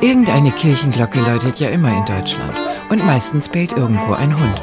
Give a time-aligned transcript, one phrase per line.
[0.00, 2.56] Irgendeine Kirchenglocke läutet ja immer in Deutschland.
[2.88, 4.60] Und meistens bellt irgendwo ein Hund.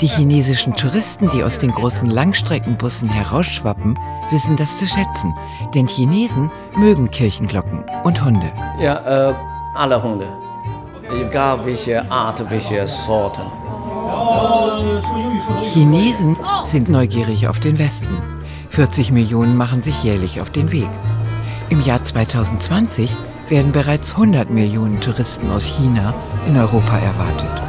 [0.00, 3.98] Die chinesischen Touristen, die aus den großen Langstreckenbussen herausschwappen,
[4.30, 5.34] wissen das zu schätzen.
[5.74, 8.50] Denn Chinesen mögen Kirchenglocken und Hunde.
[8.80, 9.34] Ja, äh,
[9.74, 10.26] alle Hunde.
[11.10, 13.42] Egal welche Art, welche Sorten.
[15.62, 18.18] Chinesen sind neugierig auf den Westen.
[18.70, 20.88] 40 Millionen machen sich jährlich auf den Weg.
[21.70, 23.16] Im Jahr 2020
[23.48, 26.12] werden bereits 100 Millionen Touristen aus China
[26.44, 27.62] in Europa erwartet.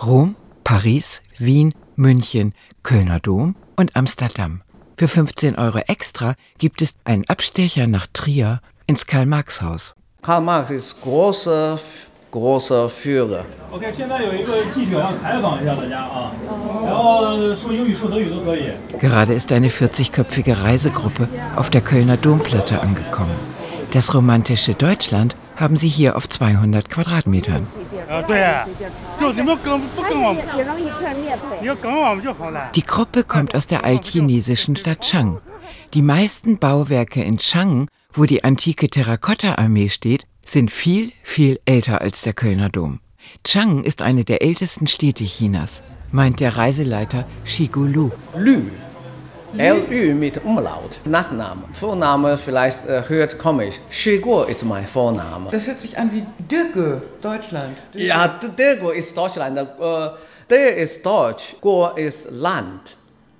[0.00, 4.62] Rom, Paris, Wien, München, Kölner Dom und Amsterdam.
[4.96, 9.96] Für 15 Euro extra gibt es einen Abstecher nach Trier ins Karl-Marx-Haus.
[10.22, 11.80] Karl Marx ist großer,
[12.30, 13.44] großer Führer.
[18.98, 23.36] Gerade ist eine 40-köpfige Reisegruppe auf der Kölner Domplatte angekommen.
[23.92, 27.66] Das romantische Deutschland haben sie hier auf 200 Quadratmetern.
[32.74, 35.40] Die Gruppe kommt aus der altchinesischen Stadt Chang.
[35.94, 42.22] Die meisten Bauwerke in Chang, wo die antike Terrakotta-Armee steht, sind viel, viel älter als
[42.22, 43.00] der Kölner Dom.
[43.44, 48.10] Chang ist eine der ältesten Städte Chinas, meint der Reiseleiter Shigu Lu.
[48.36, 48.62] Lü
[49.56, 51.00] L-Ü mit Umlaut.
[51.04, 51.62] Nachname.
[51.72, 53.80] Vorname vielleicht äh, hört komisch.
[53.90, 55.50] Shiguo ist mein Vorname.
[55.50, 57.76] Das hört sich an wie Dirke, Deutschland.
[57.92, 58.06] Dirke.
[58.06, 59.58] Ja, Dirke ist Deutschland.
[59.58, 59.64] Äh,
[60.48, 61.56] der ist Deutsch.
[61.60, 62.96] Guo ist Land.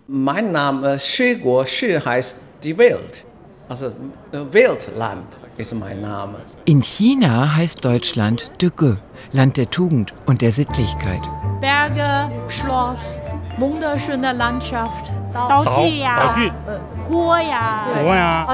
[0.09, 3.25] Mein Name Shiguo, Shi heißt die Welt.
[3.69, 6.39] Also äh, Weltland ist mein Name.
[6.65, 8.99] In China heißt Deutschland Dirke,
[9.33, 11.21] Land der Tugend und der Sittlichkeit.
[11.61, 13.21] Berge, Schloss,
[13.59, 15.13] wunderschöne Landschaft.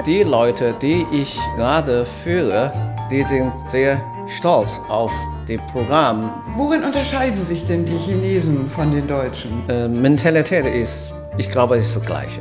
[0.04, 2.72] Die Leute, die ich gerade führe,
[3.10, 5.12] die sind sehr stolz auf
[5.46, 6.32] das Programm.
[6.56, 9.62] Worin unterscheiden sich denn die Chinesen von den Deutschen?
[9.68, 12.40] Äh, Mentalität ist, ich glaube, ist das Gleiche.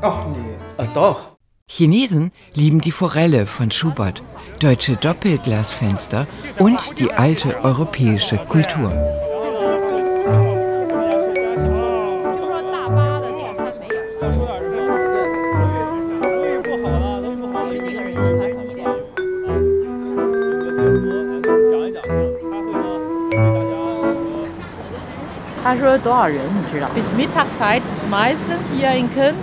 [0.00, 0.82] Ach nee.
[0.82, 1.31] Äh, doch.
[1.74, 4.22] Chinesen lieben die Forelle von Schubert,
[4.60, 6.26] deutsche Doppelglasfenster
[6.58, 8.92] und die alte europäische Kultur.
[26.94, 29.34] Bis Mittagszeit ist meistens hier in Köln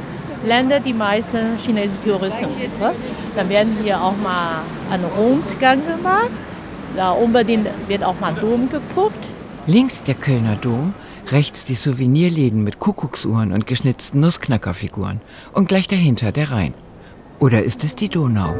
[0.45, 2.47] landen die meisten chinesischen Touristen.
[3.35, 4.61] Dann werden hier auch mal
[4.91, 6.31] ein Rundgang gemacht.
[6.95, 9.27] Da unbedingt wird auch mal Dom geguckt.
[9.67, 10.94] Links der Kölner Dom,
[11.31, 15.22] rechts die Souvenirläden mit Kuckucksuhren und geschnitzten Nussknackerfiguren
[15.53, 16.73] und gleich dahinter der Rhein.
[17.39, 18.56] Oder ist es die Donau?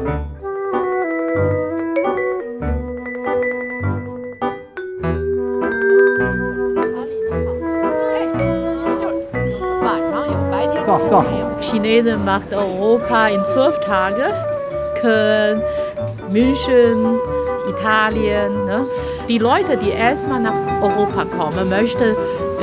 [11.08, 11.39] So.
[11.60, 14.32] Chinesen macht Europa in zwölf Tagen.
[15.00, 15.62] Köln,
[16.30, 17.18] München,
[17.68, 18.64] Italien.
[18.64, 18.86] Ne?
[19.28, 22.14] Die Leute, die erstmal nach Europa kommen, möchten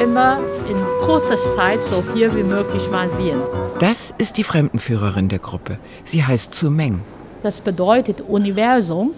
[0.01, 3.41] immer in kurzer Zeit so viel wie möglich mal sehen.
[3.79, 5.79] Das ist die Fremdenführerin der Gruppe.
[6.03, 7.01] Sie heißt Zu Meng.
[7.43, 9.11] Das bedeutet Universum,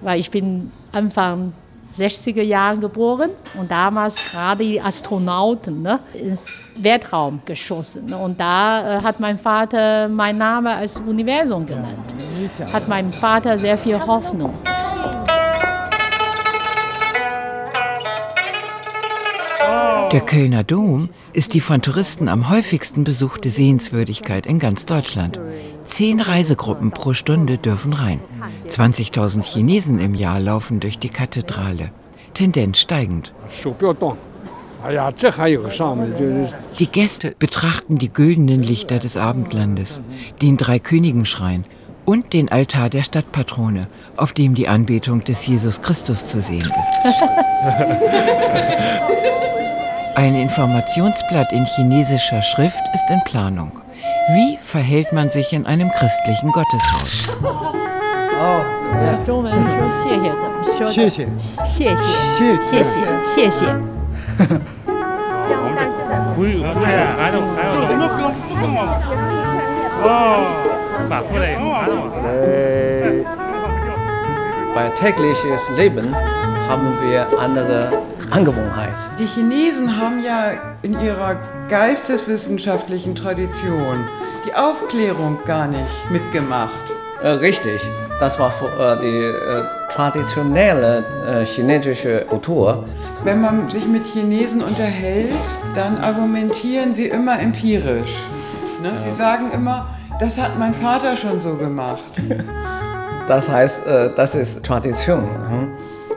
[0.00, 1.52] weil ich bin Anfang
[1.96, 8.12] 60er Jahren geboren und damals gerade die Astronauten ne, ins Weltraum geschossen.
[8.12, 12.14] Und da äh, hat mein Vater meinen Namen als Universum genannt.
[12.72, 14.54] Hat mein Vater sehr viel Hoffnung.
[20.12, 25.40] Der Kölner Dom ist die von Touristen am häufigsten besuchte Sehenswürdigkeit in ganz Deutschland.
[25.86, 28.20] Zehn Reisegruppen pro Stunde dürfen rein.
[28.68, 31.90] 20.000 Chinesen im Jahr laufen durch die Kathedrale.
[32.34, 33.32] Tendenz steigend.
[36.78, 40.02] Die Gäste betrachten die güldenen Lichter des Abendlandes,
[40.42, 41.64] den Dreikönigenschrein
[42.04, 47.14] und den Altar der Stadtpatrone, auf dem die Anbetung des Jesus Christus zu sehen ist.
[50.14, 53.72] Ein Informationsblatt in chinesischer Schrift ist in Planung.
[54.28, 57.22] Wie verhält man sich in einem christlichen Gotteshaus?
[57.42, 58.62] Oh,
[74.74, 76.14] Bei tägliches Leben
[76.68, 78.94] haben wir andere Angewohnheit.
[79.18, 81.36] Die Chinesen haben ja in ihrer
[81.68, 84.08] geisteswissenschaftlichen Tradition
[84.46, 86.84] die Aufklärung gar nicht mitgemacht.
[87.22, 87.82] Äh, richtig,
[88.20, 92.84] das war äh, die äh, traditionelle äh, chinesische Kultur.
[93.24, 95.32] Wenn man sich mit Chinesen unterhält,
[95.74, 98.14] dann argumentieren sie immer empirisch.
[98.82, 98.92] Ne?
[98.96, 99.86] Sie sagen immer,
[100.20, 102.04] das hat mein Vater schon so gemacht.
[103.26, 105.24] Das heißt, äh, das ist Tradition.
[105.48, 105.68] Hm?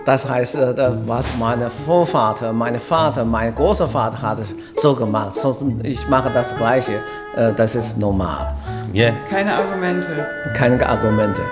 [0.09, 0.75] Das heißt, äh,
[1.07, 4.39] was meine Vorvater, mein Vater, mein Großvater hat
[4.77, 7.01] so gemacht, sonst ich mache das Gleiche.
[7.37, 8.55] Äh, das ist normal.
[8.95, 9.13] Yeah.
[9.31, 10.27] Keine Argumente.
[10.55, 11.43] Keine Argumente.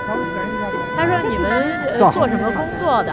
[0.94, 3.12] 他说你们呃做什么工作的？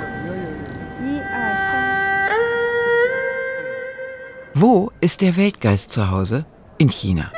[4.53, 6.43] Wo ist der Weltgeist zu Hause?
[6.77, 7.31] In China.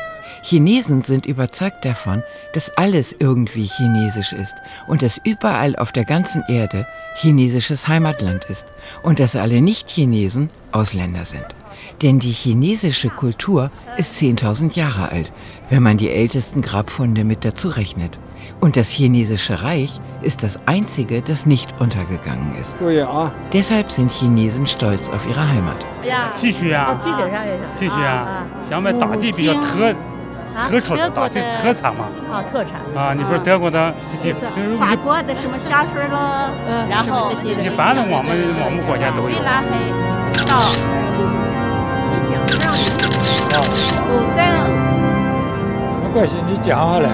[0.49, 2.23] Chinesen sind überzeugt davon,
[2.55, 4.55] dass alles irgendwie chinesisch ist
[4.87, 8.65] und dass überall auf der ganzen Erde chinesisches Heimatland ist
[9.03, 11.45] und dass alle Nicht-Chinesen Ausländer sind.
[12.01, 15.33] Denn die chinesische Kultur ist 10.000 Jahre alt,
[15.69, 18.17] wenn man die ältesten Grabfunde mit dazu rechnet.
[18.61, 22.77] Und das chinesische Reich ist das einzige, das nicht untergegangen ist.
[23.53, 25.85] Deshalb sind Chinesen stolz auf ihre Heimat.
[26.05, 26.71] 呀，T 恤
[30.56, 34.34] 啊 T 恤上也想 T 恤啊，想买大地比较特特殊的大地特产嘛啊，特产，啊，你不是德国的这些，
[34.80, 38.30] 法国的什么香水了，嗯，然后这些一般的我们
[38.64, 39.36] 我们国家都有。
[39.44, 39.72] 拉黑
[40.48, 40.72] 到
[44.08, 44.38] 五三
[46.02, 47.12] 没关系，你讲好了啊。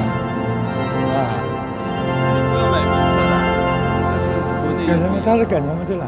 [4.88, 5.20] 干什么？
[5.24, 6.06] 他是干什么的了？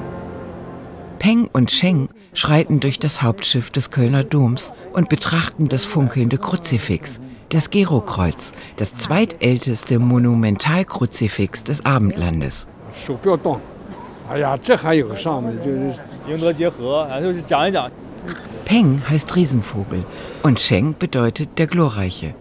[1.19, 7.19] Peng und Sheng schreiten durch das Hauptschiff des Kölner Doms und betrachten das funkelnde Kruzifix,
[7.50, 12.66] das Gerokreuz, das zweitälteste Monumentalkruzifix des Abendlandes.
[18.64, 20.04] Peng heißt Riesenvogel
[20.42, 22.34] und Sheng bedeutet der Glorreiche.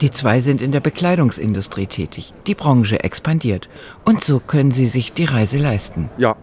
[0.00, 2.32] Die zwei sind in der Bekleidungsindustrie tätig.
[2.46, 3.68] Die Branche expandiert.
[4.04, 6.08] Und so können sie sich die Reise leisten.
[6.18, 6.36] Ja,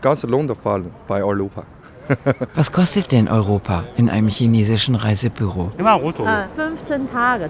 [0.00, 0.26] Ganz
[0.62, 1.64] Fall bei Europa.
[2.54, 5.70] Was kostet denn Europa in einem chinesischen Reisebüro?
[5.78, 7.48] Ah, 15 Tage.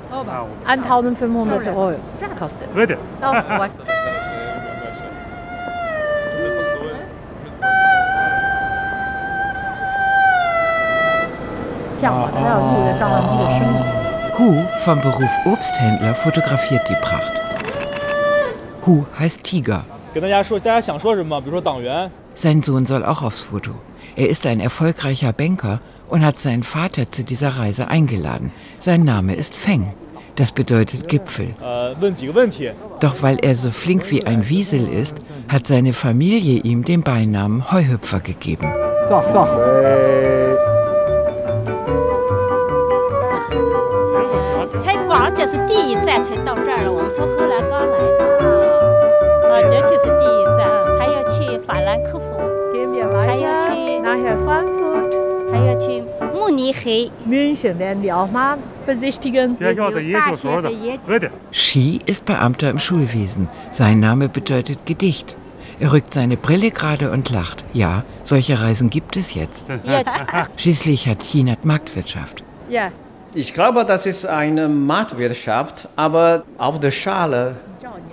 [0.67, 1.95] 1500 Euro
[2.39, 2.75] kostet.
[2.75, 2.99] Bitte.
[12.05, 12.73] Ah, ah.
[14.37, 17.33] Hu vom Beruf Obsthändler fotografiert die Pracht.
[18.85, 21.40] Hu heißt Tiger 跟大家说，大家想说什么？
[21.40, 23.72] 比如说党员， Sein Sohn soll auch aufs Foto.
[24.16, 25.80] Er ist ein erfolgreicher Banker
[26.10, 28.52] und hat seinen Vater zu dieser Reise eingeladen.
[28.80, 29.94] Sein Name ist Feng.
[30.36, 31.56] Das bedeutet Gipfel.
[31.60, 32.72] 呃，问几个问题。
[33.00, 35.18] Doch weil er so flink wie ein Wiesel ist,
[35.48, 38.68] hat seine Familie ihm den Beinamen Heuhüpfer gegeben.
[39.10, 39.48] 走走。
[44.80, 44.94] 才
[49.62, 50.60] 光这是第一站
[50.98, 51.30] 才到这儿了，我们从荷兰刚来的。
[51.30, 51.36] 啊，这就是第一站，还要去
[51.66, 52.26] 法兰克福，
[52.74, 53.68] Gehen wir Kann ja weiter去
[54.02, 55.12] nachher Frankfurt.
[55.52, 56.04] 还要去
[56.34, 57.10] 慕尼黑。
[57.26, 59.58] München werden wir auch mal besichtigen.
[59.58, 60.70] 学校的研究所的，
[61.06, 61.30] 合的。
[61.52, 63.48] Shi ist Beamter im Schulwesen.
[63.72, 65.36] Sein Name bedeutet Gedicht.
[65.80, 67.64] Er rückt seine Brille gerade und lacht.
[67.72, 69.66] Ja, solche Reisen gibt es jetzt.
[70.58, 72.44] Schließlich hat China Marktwirtschaft.
[72.68, 72.90] Ja,
[73.34, 77.56] Ich glaube, das ist eine Marktwirtschaft, aber auf der Schale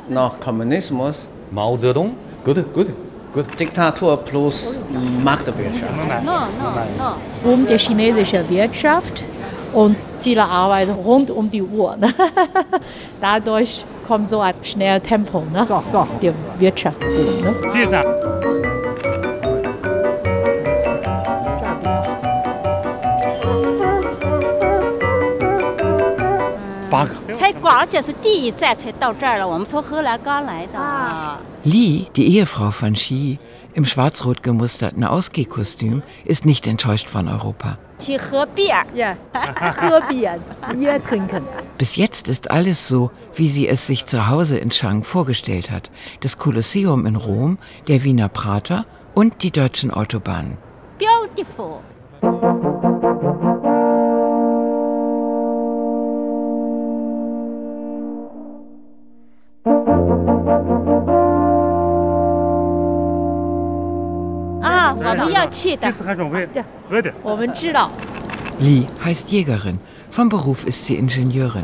[0.08, 2.11] noch Kommunismus, Mao Zedong.
[2.43, 2.87] Gut, gut.
[3.33, 3.45] Gut.
[3.59, 4.81] Diktatur plus
[5.23, 6.07] Marktwirtschaft.
[6.07, 6.47] Nein, nein,
[6.97, 7.13] nein.
[7.43, 9.23] Um die chinesische Wirtschaft
[9.73, 11.95] und viele Arbeit rund um die Uhr.
[11.97, 12.09] Ne?
[13.21, 15.67] Dadurch kommt so ein schneller Tempo ne?
[16.21, 17.01] der Wirtschaft.
[17.01, 17.55] Ne?
[27.38, 30.78] 才光这是第一站才到这儿了，我们从荷兰刚来的。
[30.78, 33.38] 啊 Li, die Ehefrau von Shi,
[33.74, 37.78] im schwarz-rot gemusterten Ausgehkostüm, ist nicht enttäuscht von Europa.
[37.98, 38.84] 去喝 Bier。
[38.94, 40.38] Ja,喝 Bier,
[40.72, 41.42] Bier trinken.
[41.78, 45.90] Bis jetzt ist alles so, wie sie es sich zu Hause in Chang vorgestellt hat.
[46.20, 47.56] Das Kolosseum in Rom,
[47.88, 50.58] der Wiener Prater und die deutschen Autobahnen.
[50.98, 51.80] Beautiful。
[68.59, 69.79] Li heißt Jägerin.
[70.11, 71.63] Vom Beruf ist sie Ingenieurin.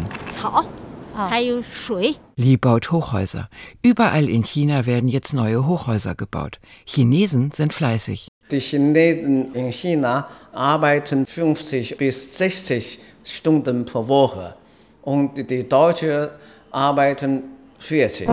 [2.38, 3.50] Li baut Hochhäuser.
[3.82, 6.60] Überall in China werden jetzt neue Hochhäuser gebaut.
[6.86, 8.30] Chinesen sind fleißig.
[8.50, 14.56] Die Chinesen in China arbeiten 50 bis 60 Stunden pro Woche
[15.02, 16.30] und die Deutschen
[16.72, 17.44] arbeiten
[17.80, 18.28] 40.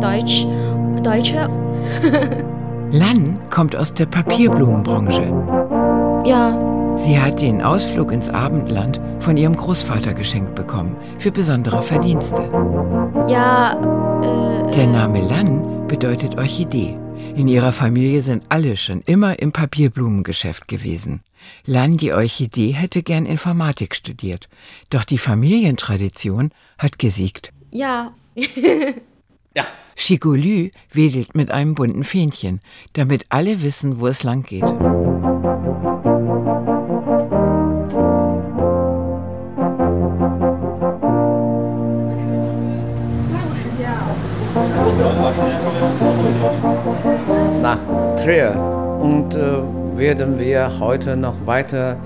[0.00, 0.46] Deutsch,
[1.04, 1.65] Deutsche
[2.90, 5.22] Lan kommt aus der Papierblumenbranche.
[6.24, 6.62] ja,
[6.96, 12.48] Sie hat den Ausflug ins Abendland von ihrem Großvater geschenkt bekommen für besondere Verdienste.
[13.28, 13.72] ja,
[14.22, 16.96] äh, Der Name Lan bedeutet Orchidee.
[17.34, 21.20] In ihrer Familie sind alle schon immer im Papierblumengeschäft gewesen.
[21.66, 24.48] Lan, die Orchidee, hätte gern Informatik studiert.
[24.88, 27.52] Doch die Familientradition hat gesiegt.
[27.70, 28.12] ja,
[29.96, 32.60] Shigolü wedelt mit einem bunten Fähnchen,
[32.92, 34.64] damit alle wissen, wo es lang geht.
[47.62, 47.78] nach
[48.16, 48.54] Trier
[49.00, 51.96] und äh, werden wir heute noch weiter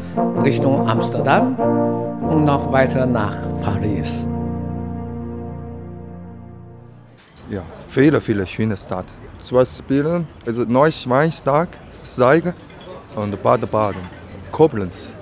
[0.43, 1.55] Richtung Amsterdam
[2.31, 4.30] und noch weiter nach Paris.
[7.51, 9.07] Ja, viele, viele schöne Stadt.
[9.43, 11.69] Zum Beispiel also Neuschweinstag,
[12.03, 12.55] Seiger
[13.17, 14.01] und Baden-Baden.
[14.53, 15.17] Koblenz,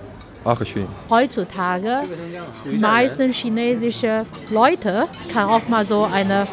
[0.44, 0.86] auch schön.
[1.08, 2.02] Heutzutage
[2.70, 6.46] meisten chinesische Leute kann auch mal so eine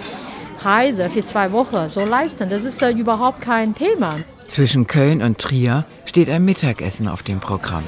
[0.63, 2.47] Reise für zwei Wochen so leisten.
[2.47, 4.19] Das ist ja überhaupt kein Thema.
[4.47, 7.83] Zwischen Köln und Trier steht ein Mittagessen auf dem Programm.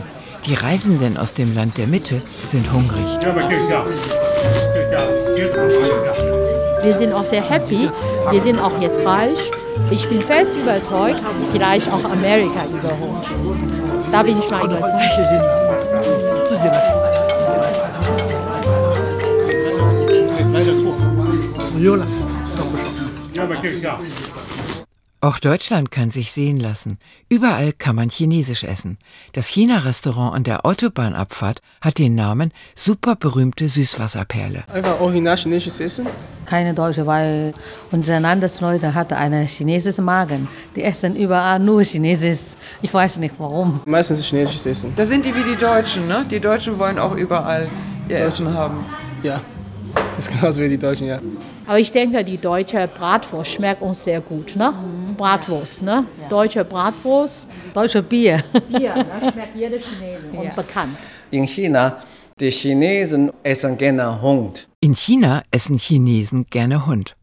[0.46, 3.06] Die Reisenden aus dem Land der Mitte sind hungrig.
[6.84, 7.89] Wir sind auch sehr happy.
[8.29, 9.51] Wir sind auch jetzt reich.
[9.89, 13.25] Ich bin fest überzeugt, vielleicht auch Amerika überholt.
[14.12, 14.93] Da bin ich mal überzeugt.
[25.27, 27.00] Auch Deutschland kann sich sehen lassen.
[27.27, 28.98] Überall kann man Chinesisch essen.
[29.34, 34.63] Das China-Restaurant an der Autobahnabfahrt hat den Namen superberühmte Süßwasserperle.
[34.72, 36.05] Einfach original chinesisches Essen?
[36.46, 37.53] Keine Deutsche, weil
[37.91, 40.48] unser Landesleute hat einen chinesischen Magen.
[40.77, 42.55] Die essen überall nur Chinesisch.
[42.81, 43.81] Ich weiß nicht warum.
[43.86, 44.93] Meistens chinesisches Essen.
[44.96, 46.25] Da sind die wie die Deutschen, ne?
[46.31, 47.67] Die Deutschen wollen auch überall
[48.07, 48.77] ihr Essen haben.
[49.24, 49.41] Ja.
[50.15, 51.19] Das ist genauso wie die Deutschen, ja.
[51.65, 54.74] Aber ich denke, die deutsche Bratwurst schmeckt uns sehr gut, ne?
[55.17, 56.05] Bratwurst, ne?
[56.29, 57.47] Deutsche Bratwurst.
[57.74, 58.43] Deutsche Bier.
[58.69, 60.97] Bier, das schmeckt jeder Chinesen und bekannt.
[61.31, 61.97] In China,
[62.39, 64.67] die Chinesen essen gerne Hund.
[64.79, 67.15] In China essen Chinesen gerne Hund.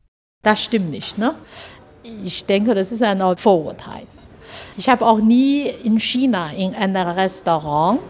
[0.43, 1.17] Das stimmt nicht.
[1.17, 1.35] Ne?
[2.25, 4.03] Ich denke, das ist ein Vorurteil.
[4.77, 8.01] Ich habe auch nie in China in einem Restaurant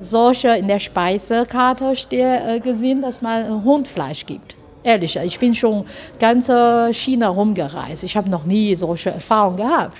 [0.00, 4.56] solche in der Speisekarte äh, gesehen, dass man Hundfleisch gibt.
[4.82, 5.84] Ehrlich, ich bin schon
[6.18, 8.02] ganz äh, China rumgereist.
[8.04, 9.98] Ich habe noch nie solche Erfahrungen gehabt.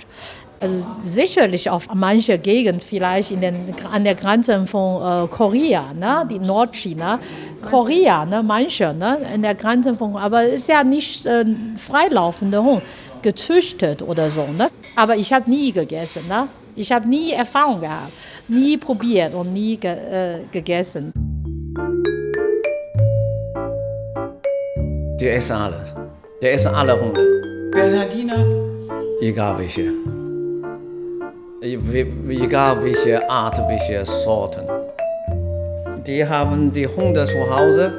[0.59, 6.29] Also sicherlich auf manche Gegend, vielleicht in den, an der Grenze von äh, Korea, ne,
[6.31, 7.19] die Nordchina,
[7.63, 11.47] Korea, ne, manche, ne, in der Grenze von, aber es ist ja nicht äh,
[11.79, 12.83] freilaufender Hund,
[13.23, 14.69] gezüchtet oder so, ne.
[14.97, 16.49] Aber ich habe nie gegessen, ne.
[16.77, 18.13] Ich habe nie Erfahrung gehabt,
[18.49, 21.30] nie probiert und nie ge, äh, gegessen.
[25.21, 25.81] Die essen alle.
[26.43, 27.21] Die essen alle Hunde,
[27.73, 28.45] Bernhardiner,
[29.21, 29.93] egal welche.
[31.61, 34.63] Wie- Egal welche Art, welche Sorten.
[36.07, 37.93] Die haben die Hunde zu Hause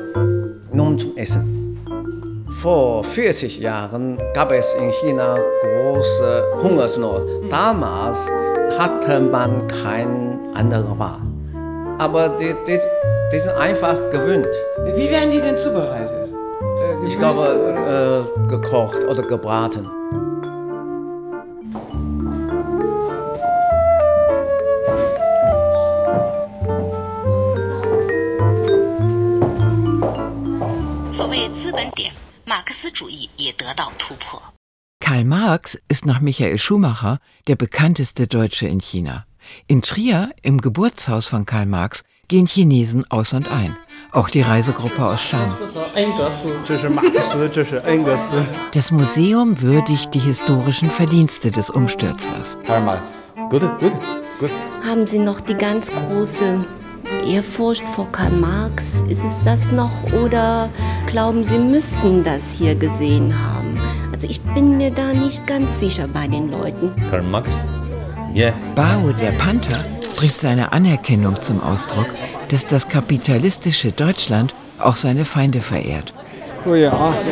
[0.73, 1.77] nur zum Essen.
[2.61, 7.21] Vor 40 Jahren gab es in China große Hungersnot.
[7.51, 8.27] Damals
[8.77, 11.21] hatte man keine andere Wahl.
[11.99, 12.79] Aber die, die,
[13.31, 14.47] die sind einfach gewöhnt.
[14.95, 16.00] wie werden die denn zubereitet?
[17.05, 19.89] Ich glaube, äh, gekocht oder gebraten.
[34.99, 39.25] Karl Marx ist nach Michael Schumacher der bekannteste Deutsche in China.
[39.67, 43.75] In Trier, im Geburtshaus von Karl Marx, gehen Chinesen aus und ein.
[44.11, 45.51] Auch die Reisegruppe aus Shan.
[48.73, 52.57] Das Museum würdigt die historischen Verdienste des Umstürzlers.
[52.65, 53.33] Karl Marx.
[53.49, 53.93] Gut, gut,
[54.39, 54.49] gut.
[54.87, 56.65] Haben Sie noch die ganz große
[57.25, 59.01] Ehrfurcht vor Karl Marx?
[59.09, 60.69] Ist es das noch oder
[61.07, 63.79] glauben Sie, müssten das hier gesehen haben?
[64.13, 66.93] Also ich bin mir da nicht ganz sicher bei den Leuten.
[67.09, 67.69] Karl Marx
[68.33, 68.53] Yeah.
[68.75, 69.83] Bao, der Panther,
[70.15, 72.07] bringt seine Anerkennung zum Ausdruck,
[72.49, 76.13] dass das kapitalistische Deutschland auch seine Feinde verehrt.
[76.65, 77.13] Oh ja.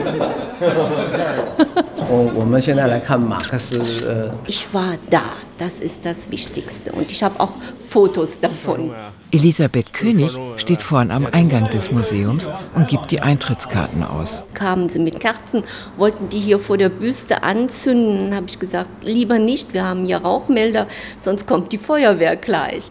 [4.47, 5.21] Ich war da,
[5.59, 6.91] das ist das Wichtigste.
[6.91, 7.51] Und ich habe auch
[7.87, 8.91] Fotos davon.
[9.31, 14.43] Elisabeth König steht vorn am Eingang des Museums und gibt die Eintrittskarten aus.
[14.55, 15.63] Kamen sie mit Kerzen,
[15.97, 18.33] wollten die hier vor der Büste anzünden.
[18.33, 20.87] habe ich gesagt, lieber nicht, wir haben hier Rauchmelder,
[21.19, 22.89] sonst kommt die Feuerwehr gleich.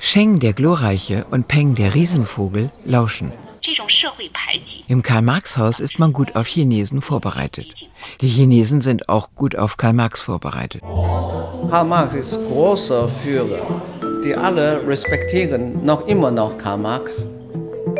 [0.00, 3.32] Sheng, der Glorreiche, und Peng, der Riesenvogel, lauschen.
[4.88, 7.88] Im Karl-Marx-Haus ist man gut auf Chinesen vorbereitet.
[8.20, 10.82] Die Chinesen sind auch gut auf Karl Marx vorbereitet.
[10.82, 13.82] Karl Marx ist großer Führer.
[14.22, 17.26] Die alle respektieren noch immer noch Karl Marx,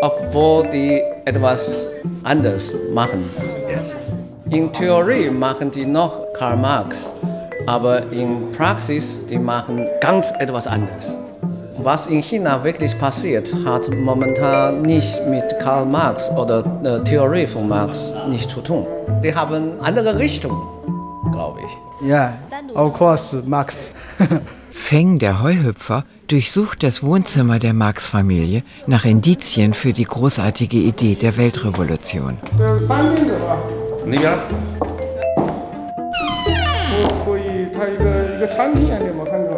[0.02, 1.88] obwohl die etwas
[2.24, 3.30] anders machen.
[4.50, 7.12] In Theorie machen die noch Karl Marx,
[7.66, 11.23] aber in Praxis die machen ganz etwas anders.
[11.78, 17.68] Was in China wirklich passiert, hat momentan nicht mit Karl Marx oder der Theorie von
[17.68, 18.86] Marx nichts zu tun.
[19.22, 20.62] Die haben andere Richtungen,
[21.32, 22.06] glaube ich.
[22.06, 22.34] Yeah,
[22.74, 23.94] of course, Max.
[24.70, 31.36] Feng, der Heuhüpfer, durchsucht das Wohnzimmer der Marx-Familie nach Indizien für die großartige Idee der
[31.36, 32.38] Weltrevolution.
[39.26, 39.53] 那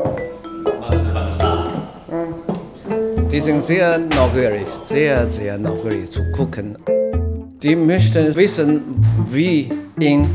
[3.36, 6.78] Die sind sehr neugierig, sehr, sehr neugierig zu gucken.
[7.62, 8.82] Die möchten wissen,
[9.28, 10.26] wie in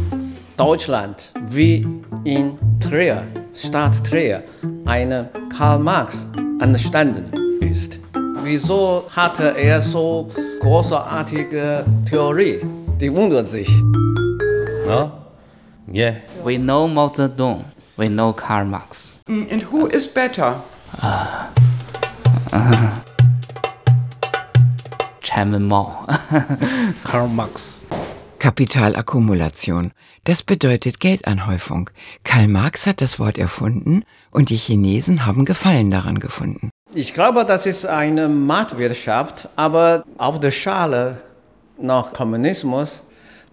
[0.56, 1.78] Deutschland, wie
[2.26, 3.24] in Trier,
[3.56, 4.44] Stadt Trier,
[4.86, 6.28] eine Karl Marx
[6.60, 7.32] entstanden
[7.62, 7.98] ist.
[8.44, 10.28] Wieso hatte er so
[10.60, 12.60] großartige Theorie?
[13.00, 13.68] Die wundern sich.
[14.88, 15.10] Ah,
[15.92, 16.14] yeah.
[16.44, 17.66] We know Mao Zedong.
[17.98, 19.20] We know Karl Marx.
[19.28, 20.62] Mm, And who is better?
[25.22, 26.08] Chairman Mao.
[27.04, 27.84] Karl Marx.
[28.40, 29.92] Kapitalakkumulation.
[30.24, 31.90] Das bedeutet Geldanhäufung.
[32.24, 36.72] Karl Marx hat das Wort erfunden und die Chinesen haben Gefallen daran gefunden.
[36.94, 41.22] Ich glaube, das ist eine Marktwirtschaft, aber auf der Schale
[41.80, 43.04] noch Kommunismus,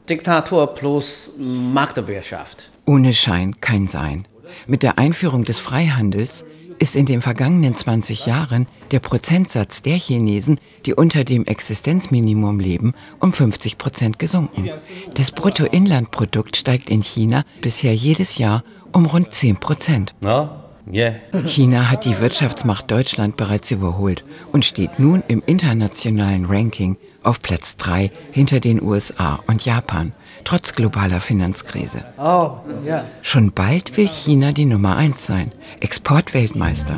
[0.08, 2.70] Diktatur plus Marktwirtschaft.
[2.86, 4.26] Ohne Schein kein Sein.
[4.66, 6.44] Mit der Einführung des Freihandels
[6.78, 12.94] ist in den vergangenen 20 Jahren der Prozentsatz der Chinesen, die unter dem Existenzminimum leben,
[13.20, 14.68] um 50 Prozent gesunken.
[15.14, 20.14] Das Bruttoinlandprodukt steigt in China bisher jedes Jahr um rund 10 Prozent.
[20.24, 21.14] Ah, yeah.
[21.44, 27.76] China hat die Wirtschaftsmacht Deutschland bereits überholt und steht nun im internationalen Ranking auf Platz
[27.76, 30.12] 3 hinter den USA und Japan,
[30.48, 32.04] trotz globaler Finanzkrise.
[32.16, 33.04] Oh, yeah.
[33.20, 36.96] Schon bald will China die Nummer 1 sein, Exportweltmeister.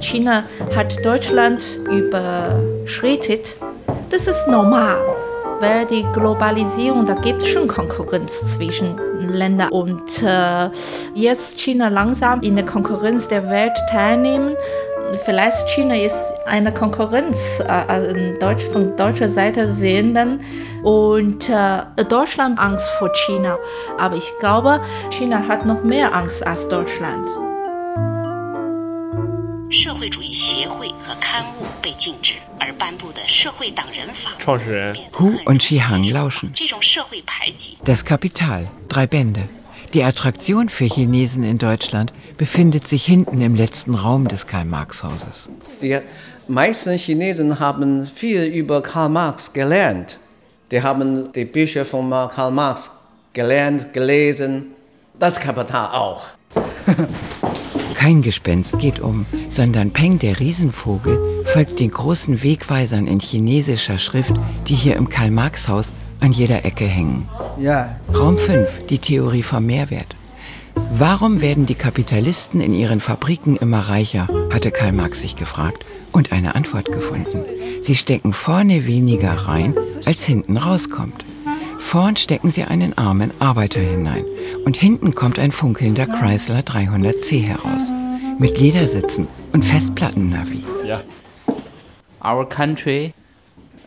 [0.00, 0.44] China
[0.74, 3.58] hat Deutschland überschreitet.
[4.08, 4.96] Das ist normal,
[5.60, 9.68] weil die Globalisierung, da gibt es schon Konkurrenz zwischen Ländern.
[9.68, 10.70] Und äh,
[11.14, 14.56] jetzt China langsam in der Konkurrenz der Welt teilnehmen
[15.23, 20.39] Vielleicht China ist eine Konkurrenz äh, also in Deutsch, von deutscher Seite sehen dann
[20.83, 23.57] und äh, Deutschland Angst vor China.
[23.97, 27.25] Aber ich glaube, China hat noch mehr Angst als Deutschland.
[29.69, 34.31] 社会主义协会和刊物被禁止，而颁布的社会党人法。
[34.39, 36.51] 创始人 Hu und Shihang lauschen.
[36.55, 39.49] 这种社会排挤 Das Kapital, drei Bände.
[39.94, 45.50] Die Attraktion für Chinesen in Deutschland befindet sich hinten im letzten Raum des Karl-Marx-Hauses.
[45.82, 45.98] Die
[46.48, 50.18] meisten Chinesen haben viel über Karl Marx gelernt.
[50.70, 52.90] Die haben die Bücher von Karl Marx
[53.34, 54.68] gelernt, gelesen.
[55.18, 56.22] Das Kapital auch.
[57.94, 64.32] Kein Gespenst geht um, sondern Peng der Riesenvogel folgt den großen Wegweisern in chinesischer Schrift,
[64.66, 67.28] die hier im Karl-Marx-Haus an jeder Ecke hängen.
[67.58, 67.96] Yeah.
[68.14, 70.16] Raum 5, die Theorie vom Mehrwert.
[70.96, 76.32] Warum werden die Kapitalisten in ihren Fabriken immer reicher, hatte Karl Marx sich gefragt und
[76.32, 77.44] eine Antwort gefunden.
[77.82, 79.74] Sie stecken vorne weniger rein,
[80.06, 81.24] als hinten rauskommt.
[81.78, 84.24] Vorn stecken sie einen armen Arbeiter hinein
[84.64, 87.92] und hinten kommt ein funkelnder Chrysler 300C heraus.
[88.38, 90.64] Mit Ledersitzen und Festplattennavi.
[90.86, 91.02] Ja.
[92.24, 93.12] Our country,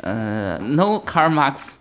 [0.06, 1.80] uh, no Karl Marx,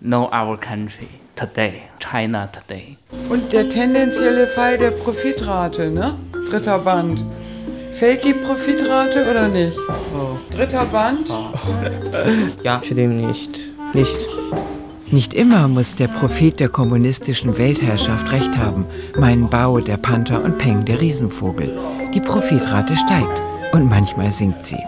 [0.00, 2.96] no our country today, China today.
[3.28, 6.14] Und der tendenzielle Fall der Profitrate, ne?
[6.50, 7.24] Dritter Band.
[7.92, 9.78] Fällt die Profitrate oder nicht?
[10.50, 11.26] Dritter Band?
[12.62, 13.58] Ja, stimmt nicht.
[13.94, 14.28] Nicht.
[15.10, 20.58] Nicht immer muss der Prophet der kommunistischen Weltherrschaft recht haben, meinen Bao der Panther und
[20.58, 21.78] Peng der Riesenvogel.
[22.12, 23.40] Die Profitrate steigt
[23.72, 24.82] und manchmal sinkt sie.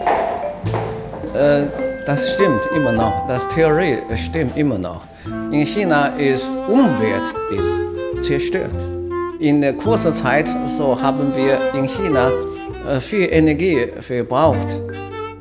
[1.33, 1.67] Äh,
[2.09, 3.27] das stimmt immer noch.
[3.27, 5.05] Das Theorie stimmt immer noch.
[5.51, 8.83] In China ist Umwelt ist zerstört.
[9.39, 12.31] In kurzer Zeit so haben wir in China
[12.89, 14.69] äh, viel Energie verbraucht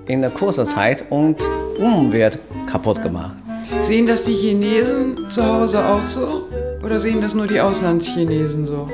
[0.09, 1.37] in kurzer Zeit und
[1.79, 3.39] Umwelt kaputt gemacht.
[3.81, 6.49] Sehen das die Chinesen zu Hause auch so?
[6.85, 8.87] Oder sehen das nur die Auslandschinesen so?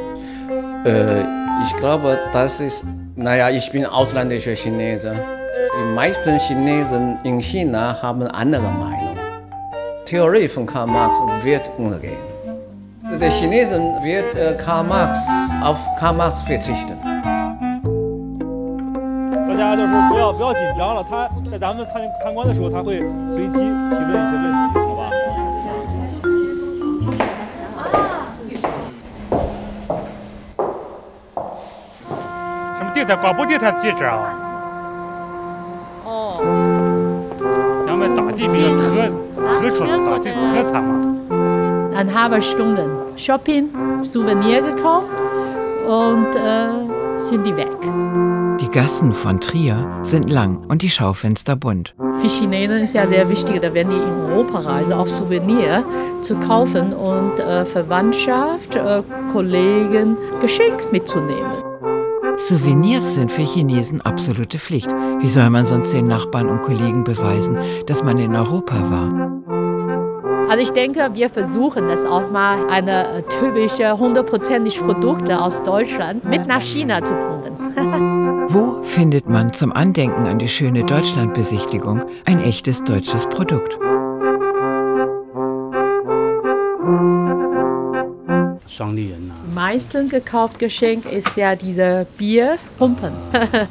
[0.84, 1.22] Äh,
[1.64, 2.84] ich glaube, das ist,
[3.16, 5.33] naja, ich bin ausländischer Chinese.
[5.76, 9.16] Die meisten Chinesen in China haben andere Meinung.
[10.04, 12.18] Theorie von Karl Marx wird untergehen.
[13.20, 15.18] Der Chinesen wird äh, Karl Marx
[15.62, 16.96] auf Karl Marx verzichten.
[19.46, 25.10] 大家就是不要不要紧张了，他在咱们参参观的时候，他会随机提问一些问题，好吧？
[32.76, 33.16] 什么电台？
[33.16, 34.53] 广播电台记者啊？
[38.33, 39.07] 地比较特
[39.59, 41.19] 特殊的打地特产嘛。
[41.93, 43.69] Dann haben wir Stunden Shopping,
[44.03, 45.09] Souvenir gekauft
[45.85, 47.67] und äh, sind die weg.
[48.61, 51.93] Die Gassen von Trier sind lang und die Schaufenster bunt.
[52.19, 55.83] Für Chinesen ist ja sehr wichtig, da werden die in Europa reisen, auch Souvenir
[56.21, 61.69] zu kaufen und äh, Verwandtschaft, äh, Kollegen Geschenk mitzunehmen.
[62.36, 64.90] Souvenirs sind für Chinesen absolute Pflicht.
[65.20, 69.34] Wie soll man sonst den Nachbarn und Kollegen beweisen, dass man in Europa war?
[70.50, 76.46] Also ich denke, wir versuchen das auch mal eine typische hundertprozentig Produkte aus Deutschland mit
[76.46, 78.44] nach China zu bringen.
[78.48, 83.78] Wo findet man zum Andenken an die schöne Deutschlandbesichtigung ein echtes deutsches Produkt?
[89.54, 93.12] meisten gekauft Geschenk ist ja diese Bierpumpen.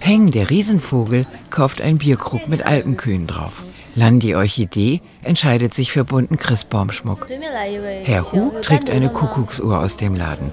[0.00, 3.62] Heng, der Riesenvogel, kauft einen Bierkrug mit Alpenkühen drauf.
[3.96, 7.26] Lan, die Orchidee, entscheidet sich für bunten Christbaumschmuck.
[8.02, 10.50] Herr Hu trägt eine Kuckucksuhr aus dem Laden.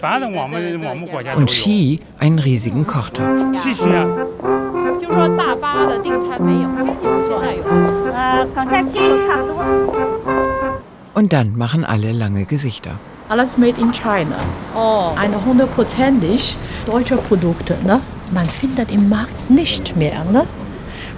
[1.36, 3.40] Und Xi einen riesigen Kochtopf.
[11.14, 13.00] Und dann machen alle lange Gesichter.
[13.28, 14.38] Alles made in China.
[14.76, 15.12] Oh.
[15.16, 17.78] Eine hundertprozentig deutsche Produkte.
[17.86, 18.02] Ne?
[18.32, 20.24] Man findet im Markt nicht mehr.
[20.26, 20.46] Ne?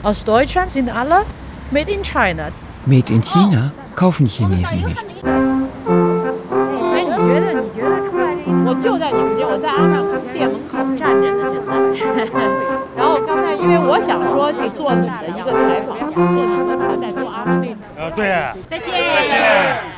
[0.04, 1.26] Aus Deutschland sind alle
[1.72, 2.50] made in China.
[2.86, 5.06] Made in China kaufen Chinesen nicht.
[16.14, 17.62] 做牛，他们都在做阿拉。
[17.98, 18.30] 呃，对。
[18.68, 19.93] 再见。